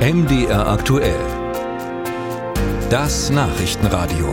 [0.00, 1.20] MDR aktuell.
[2.88, 4.32] Das Nachrichtenradio.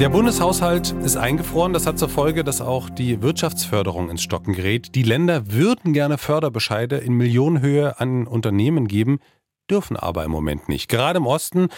[0.00, 1.72] Der Bundeshaushalt ist eingefroren.
[1.72, 4.94] Das hat zur Folge, dass auch die Wirtschaftsförderung ins Stocken gerät.
[4.94, 9.18] Die Länder würden gerne Förderbescheide in Millionenhöhe an Unternehmen geben,
[9.68, 10.88] dürfen aber im Moment nicht.
[10.88, 11.70] Gerade im Osten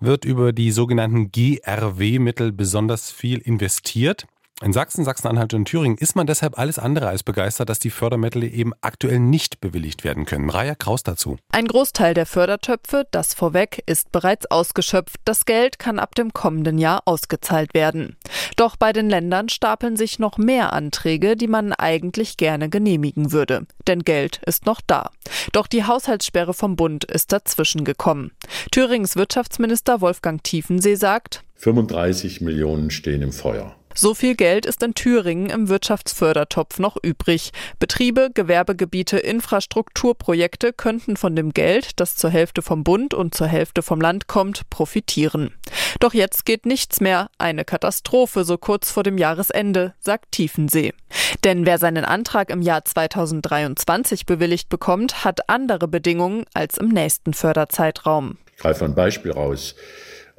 [0.00, 4.26] wird über die sogenannten GRW-Mittel besonders viel investiert.
[4.62, 8.42] In Sachsen, Sachsen-Anhalt und Thüringen ist man deshalb alles andere als begeistert, dass die Fördermittel
[8.44, 10.50] eben aktuell nicht bewilligt werden können.
[10.50, 11.38] Raja Kraus dazu.
[11.50, 15.16] Ein Großteil der Fördertöpfe, das vorweg, ist bereits ausgeschöpft.
[15.24, 18.18] Das Geld kann ab dem kommenden Jahr ausgezahlt werden.
[18.56, 23.66] Doch bei den Ländern stapeln sich noch mehr Anträge, die man eigentlich gerne genehmigen würde.
[23.86, 25.10] Denn Geld ist noch da.
[25.54, 28.32] Doch die Haushaltssperre vom Bund ist dazwischen gekommen.
[28.70, 33.74] Thürings Wirtschaftsminister Wolfgang Tiefensee sagt, 35 Millionen stehen im Feuer.
[33.94, 37.50] So viel Geld ist in Thüringen im Wirtschaftsfördertopf noch übrig.
[37.80, 43.82] Betriebe, Gewerbegebiete, Infrastrukturprojekte könnten von dem Geld, das zur Hälfte vom Bund und zur Hälfte
[43.82, 45.52] vom Land kommt, profitieren.
[45.98, 47.30] Doch jetzt geht nichts mehr.
[47.38, 50.94] Eine Katastrophe so kurz vor dem Jahresende, sagt Tiefensee.
[51.42, 57.34] Denn wer seinen Antrag im Jahr 2023 bewilligt bekommt, hat andere Bedingungen als im nächsten
[57.34, 58.38] Förderzeitraum.
[58.54, 59.74] Ich greife ein Beispiel raus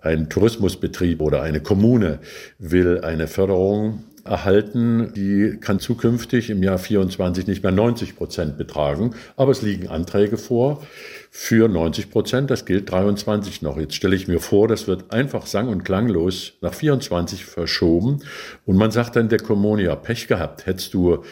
[0.02, 2.20] ein Tourismusbetrieb oder eine Kommune
[2.60, 9.16] will eine Förderung erhalten, die kann zukünftig im Jahr 24 nicht mehr 90 Prozent betragen,
[9.36, 10.84] aber es liegen Anträge vor
[11.32, 13.78] für 90 Prozent, das gilt 23 noch.
[13.78, 18.20] Jetzt stelle ich mir vor, das wird einfach sang- und klanglos nach 24 verschoben.
[18.66, 21.24] Und man sagt dann der Kommune, ja, Pech gehabt, hättest du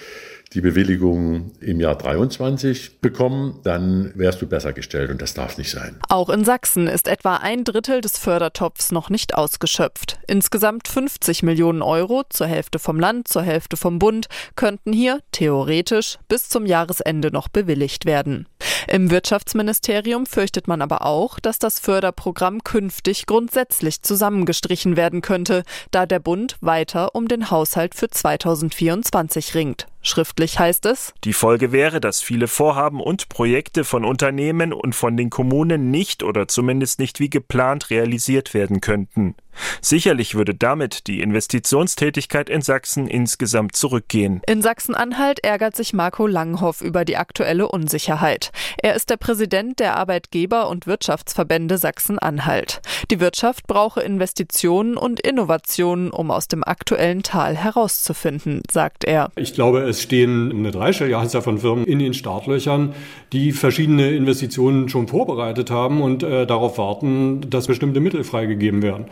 [0.53, 5.69] die Bewilligung im Jahr 23 bekommen, dann wärst du besser gestellt und das darf nicht
[5.69, 5.97] sein.
[6.09, 10.19] Auch in Sachsen ist etwa ein Drittel des Fördertopfs noch nicht ausgeschöpft.
[10.27, 16.17] Insgesamt 50 Millionen Euro, zur Hälfte vom Land, zur Hälfte vom Bund, könnten hier theoretisch
[16.27, 18.47] bis zum Jahresende noch bewilligt werden.
[18.87, 26.07] Im Wirtschaftsministerium fürchtet man aber auch, dass das Förderprogramm künftig grundsätzlich zusammengestrichen werden könnte, da
[26.07, 29.87] der Bund weiter um den Haushalt für 2024 ringt.
[30.01, 35.17] Schriftlich heißt es, die Folge wäre, dass viele Vorhaben und Projekte von Unternehmen und von
[35.17, 39.35] den Kommunen nicht oder zumindest nicht wie geplant realisiert werden könnten.
[39.81, 44.41] Sicherlich würde damit die Investitionstätigkeit in Sachsen insgesamt zurückgehen.
[44.47, 48.51] In Sachsen-Anhalt ärgert sich Marco Langhoff über die aktuelle Unsicherheit.
[48.77, 52.81] Er ist der Präsident der Arbeitgeber- und Wirtschaftsverbände Sachsen-Anhalt.
[53.11, 59.31] Die Wirtschaft brauche Investitionen und Innovationen, um aus dem aktuellen Tal herauszufinden, sagt er.
[59.35, 62.93] Ich glaube, es stehen eine Dreistelligkeit von Firmen in den Startlöchern,
[63.33, 69.05] die verschiedene Investitionen schon vorbereitet haben und äh, darauf warten, dass bestimmte Mittel freigegeben werden.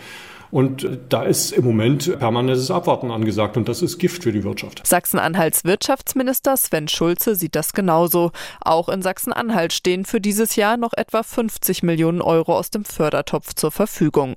[0.52, 4.86] Und da ist im Moment permanentes Abwarten angesagt und das ist Gift für die Wirtschaft.
[4.86, 8.32] Sachsen-Anhalts Wirtschaftsminister Sven Schulze sieht das genauso.
[8.62, 13.54] Auch in Sachsen-Anhalt stehen für dieses Jahr noch etwa 50 Millionen Euro aus dem Fördertopf
[13.54, 14.36] zur Verfügung.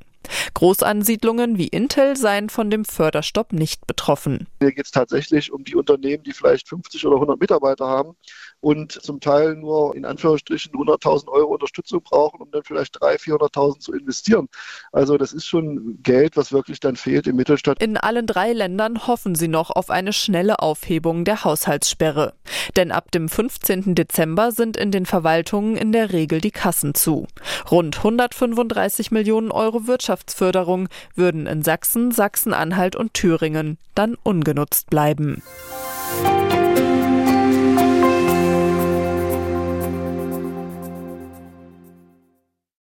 [0.54, 4.46] Großansiedlungen wie Intel seien von dem Förderstopp nicht betroffen.
[4.60, 8.16] Hier geht es tatsächlich um die Unternehmen, die vielleicht 50 oder 100 Mitarbeiter haben
[8.60, 13.78] und zum Teil nur in Anführungsstrichen 100.000 Euro Unterstützung brauchen, um dann vielleicht 300.000, 400.000
[13.80, 14.48] zu investieren.
[14.92, 17.82] Also das ist schon Geld, was wirklich dann fehlt im Mittelstand.
[17.82, 22.34] In allen drei Ländern hoffen sie noch auf eine schnelle Aufhebung der Haushaltssperre.
[22.76, 23.94] Denn ab dem 15.
[23.94, 27.26] Dezember sind in den Verwaltungen in der Regel die Kassen zu.
[27.70, 35.40] Rund 135 Millionen Euro Wirtschaftsförderung würden in Sachsen, Sachsen-Anhalt und Thüringen dann ungenutzt bleiben.